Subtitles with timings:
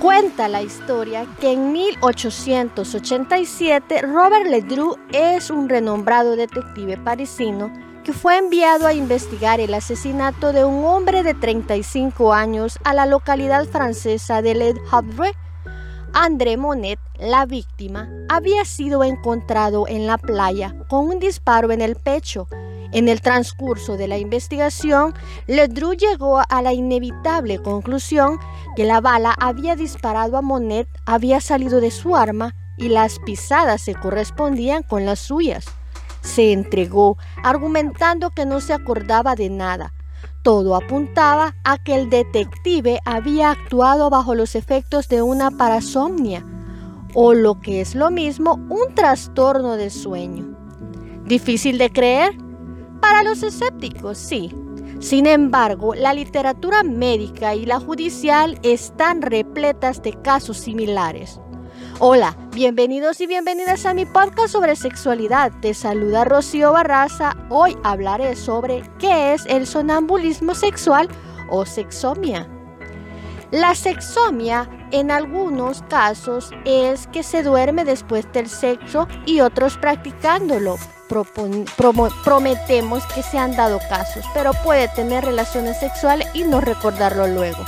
[0.00, 7.72] Cuenta la historia que en 1887 Robert Ledru es un renombrado detective parisino
[8.04, 13.06] que fue enviado a investigar el asesinato de un hombre de 35 años a la
[13.06, 15.32] localidad francesa de Le Havre.
[16.12, 21.96] André Monet, la víctima, había sido encontrado en la playa con un disparo en el
[21.96, 22.46] pecho
[22.92, 25.14] en el transcurso de la investigación,
[25.46, 28.38] Ledru llegó a la inevitable conclusión
[28.76, 33.82] que la bala había disparado a Monet, había salido de su arma y las pisadas
[33.82, 35.66] se correspondían con las suyas.
[36.22, 39.92] Se entregó, argumentando que no se acordaba de nada.
[40.42, 46.44] Todo apuntaba a que el detective había actuado bajo los efectos de una parasomnia,
[47.14, 50.56] o lo que es lo mismo, un trastorno del sueño.
[51.24, 52.47] ¿Difícil de creer?
[53.00, 54.52] Para los escépticos, sí.
[55.00, 61.40] Sin embargo, la literatura médica y la judicial están repletas de casos similares.
[62.00, 65.52] Hola, bienvenidos y bienvenidas a mi podcast sobre sexualidad.
[65.60, 67.36] Te saluda Rocío Barraza.
[67.48, 71.08] Hoy hablaré sobre qué es el sonambulismo sexual
[71.50, 72.48] o sexomia.
[73.52, 80.76] La sexomia en algunos casos es que se duerme después del sexo y otros practicándolo
[81.08, 87.64] prometemos que se han dado casos, pero puede tener relaciones sexuales y no recordarlo luego.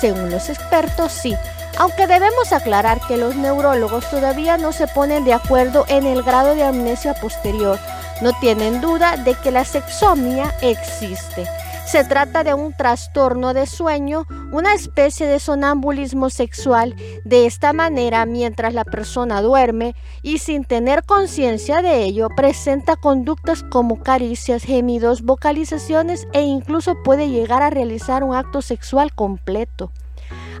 [0.00, 1.34] Según los expertos, sí.
[1.78, 6.54] Aunque debemos aclarar que los neurólogos todavía no se ponen de acuerdo en el grado
[6.54, 7.78] de amnesia posterior,
[8.22, 11.46] no tienen duda de que la sexomia existe.
[11.86, 16.96] Se trata de un trastorno de sueño, una especie de sonambulismo sexual.
[17.24, 23.62] De esta manera, mientras la persona duerme y sin tener conciencia de ello, presenta conductas
[23.62, 29.92] como caricias, gemidos, vocalizaciones e incluso puede llegar a realizar un acto sexual completo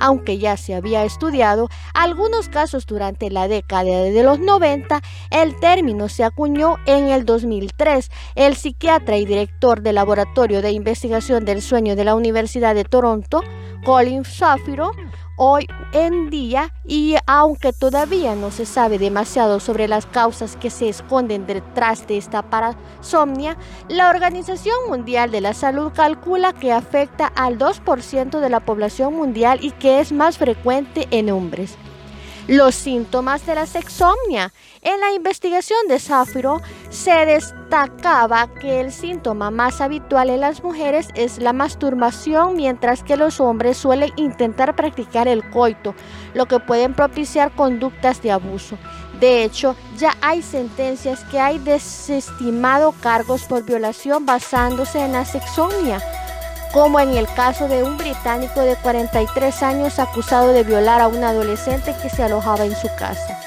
[0.00, 6.08] aunque ya se había estudiado algunos casos durante la década de los 90, el término
[6.08, 8.10] se acuñó en el 2003.
[8.34, 13.42] El psiquiatra y director del Laboratorio de Investigación del Sueño de la Universidad de Toronto,
[13.86, 14.90] Colin Shapiro,
[15.36, 20.88] hoy en día y aunque todavía no se sabe demasiado sobre las causas que se
[20.88, 23.56] esconden detrás de esta parasomnia,
[23.88, 29.60] la Organización Mundial de la Salud calcula que afecta al 2% de la población mundial
[29.62, 31.78] y que es más frecuente en hombres.
[32.48, 34.52] Los síntomas de la sexomnia.
[34.80, 41.08] En la investigación de Zafiro se destacaba que el síntoma más habitual en las mujeres
[41.16, 45.96] es la masturbación, mientras que los hombres suelen intentar practicar el coito,
[46.34, 48.78] lo que pueden propiciar conductas de abuso.
[49.18, 56.00] De hecho, ya hay sentencias que hay desestimado cargos por violación basándose en la sexomnia
[56.76, 61.24] como en el caso de un británico de 43 años acusado de violar a un
[61.24, 63.40] adolescente que se alojaba en su casa.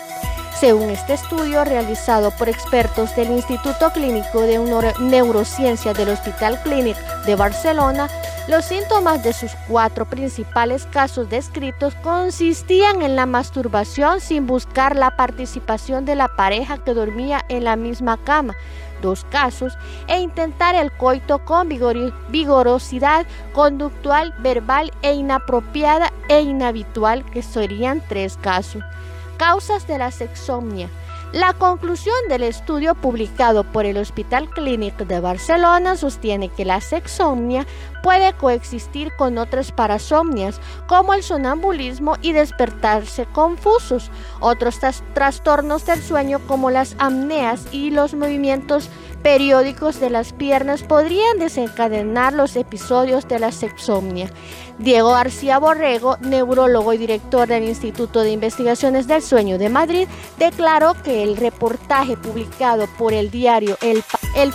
[0.60, 4.58] Según este estudio realizado por expertos del Instituto Clínico de
[5.00, 6.98] Neurociencia del Hospital Clínic
[7.28, 8.10] de Barcelona,
[8.48, 15.16] los síntomas de sus cuatro principales casos descritos consistían en la masturbación sin buscar la
[15.16, 18.56] participación de la pareja que dormía en la misma cama,
[19.02, 19.78] dos casos,
[20.08, 21.70] e intentar el coito con
[22.30, 28.84] vigorosidad conductual, verbal e inapropiada e inhabitual, que serían tres casos.
[29.38, 30.90] Causas de la sexomnia.
[31.32, 37.68] La conclusión del estudio publicado por el Hospital Clínico de Barcelona sostiene que la sexomnia
[38.02, 44.10] puede coexistir con otras parasomnias, como el sonambulismo y despertarse confusos.
[44.40, 44.80] Otros
[45.14, 48.90] trastornos del sueño, como las amneas y los movimientos
[49.22, 54.30] periódicos de las piernas podrían desencadenar los episodios de la sexomnia.
[54.78, 60.08] Diego García Borrego, neurólogo y director del Instituto de Investigaciones del Sueño de Madrid,
[60.38, 64.04] declaró que el reportaje publicado por el diario El,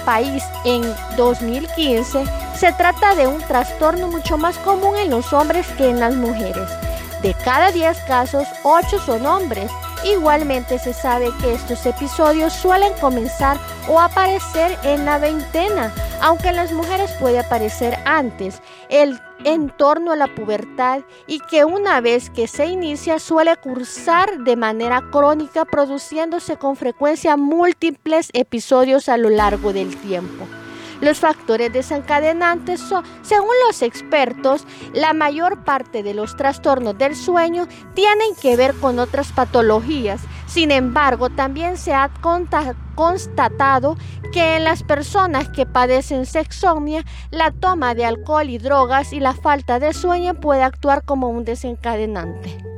[0.05, 0.83] País en
[1.17, 2.25] 2015
[2.57, 6.69] se trata de un trastorno mucho más común en los hombres que en las mujeres.
[7.23, 9.71] De cada 10 casos, 8 son hombres
[10.05, 13.59] Igualmente se sabe que estos episodios suelen comenzar
[13.89, 18.61] o aparecer en la veintena, aunque en las mujeres puede aparecer antes,
[18.91, 24.39] el en torno a la pubertad y que una vez que se inicia suele cursar
[24.39, 30.47] de manera crónica produciéndose con frecuencia múltiples episodios a lo largo del tiempo.
[31.01, 37.67] Los factores desencadenantes son, según los expertos, la mayor parte de los trastornos del sueño
[37.95, 40.21] tienen que ver con otras patologías.
[40.47, 42.11] Sin embargo, también se ha
[42.95, 43.97] constatado
[44.33, 49.35] que en las personas que padecen sexomnia, la toma de alcohol y drogas y la
[49.35, 52.74] falta de sueño puede actuar como un desencadenante.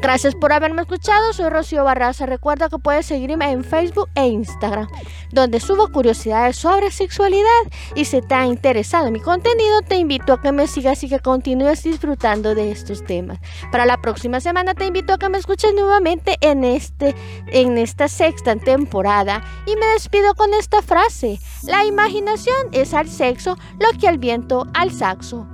[0.00, 2.26] Gracias por haberme escuchado, soy Rocío Barraza.
[2.26, 4.88] Recuerda que puedes seguirme en Facebook e Instagram,
[5.32, 7.48] donde subo curiosidades sobre sexualidad.
[7.94, 11.20] Y si te ha interesado mi contenido, te invito a que me sigas y que
[11.20, 13.38] continúes disfrutando de estos temas.
[13.72, 17.14] Para la próxima semana te invito a que me escuches nuevamente en, este,
[17.48, 19.42] en esta sexta temporada.
[19.66, 21.38] Y me despido con esta frase.
[21.64, 25.46] La imaginación es al sexo lo que el viento al saxo.